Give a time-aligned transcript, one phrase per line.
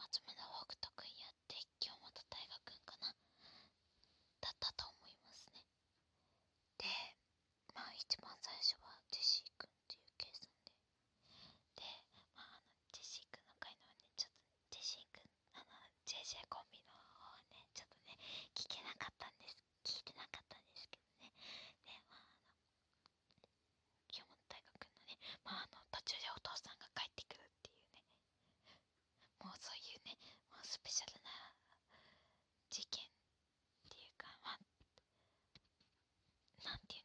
[0.00, 0.49] What's with all
[36.70, 36.99] interessanti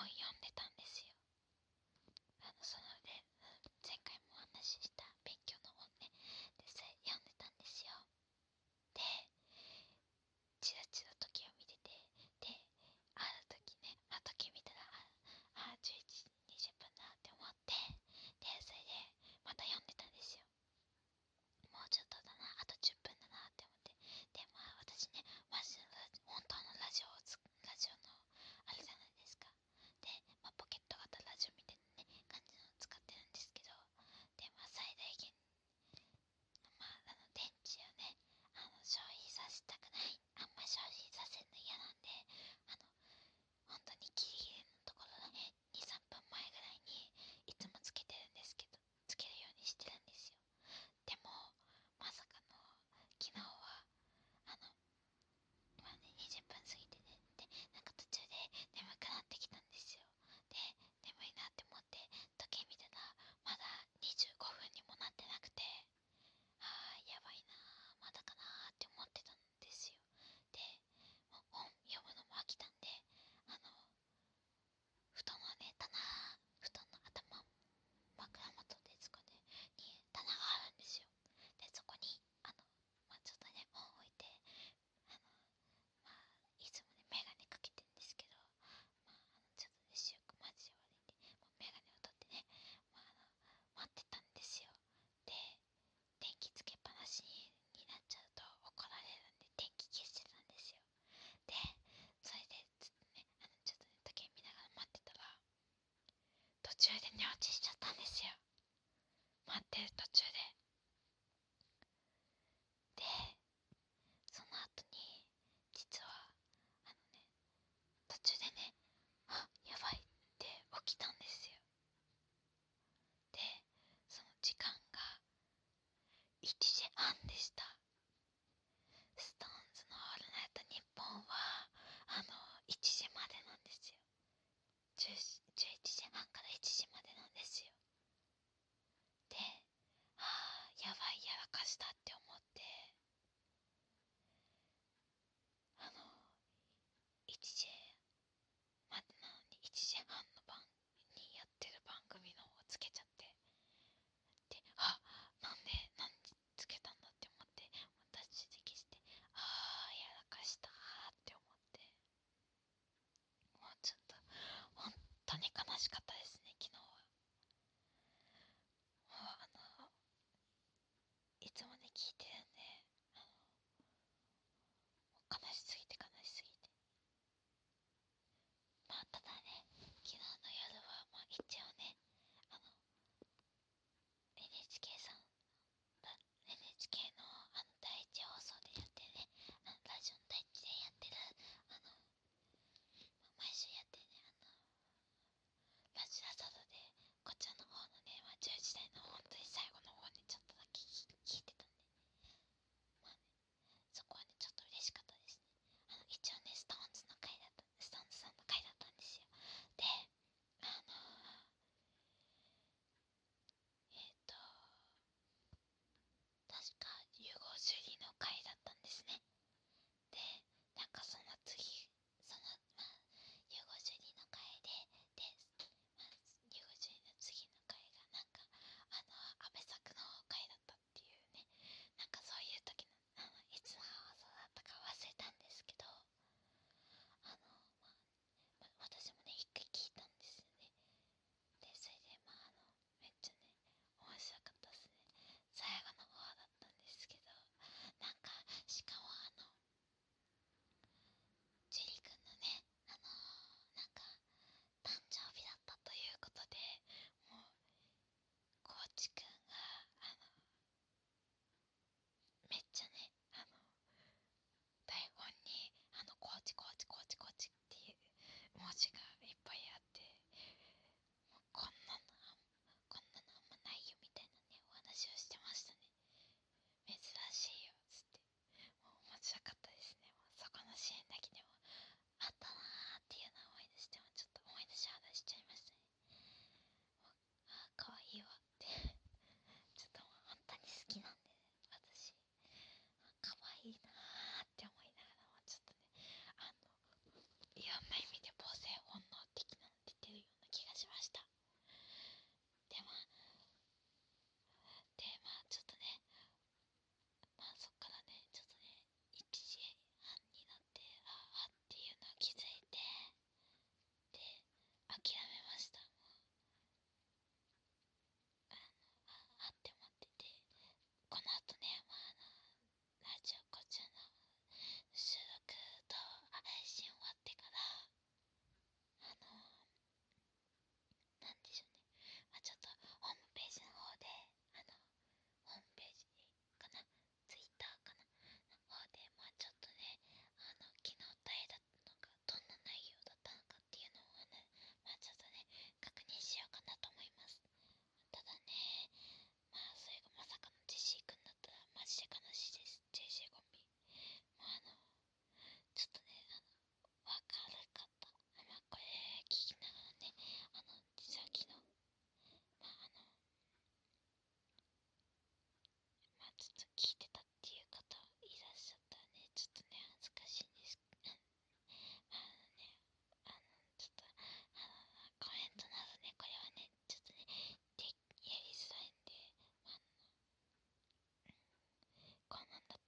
[0.00, 1.12] 本読んでたんですよ。
[2.40, 3.20] あのそので
[3.84, 4.99] 前回もお話しした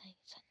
[0.00, 0.49] 带一个餐。